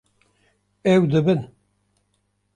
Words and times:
Ew 0.93 1.01
dibin 1.11 1.41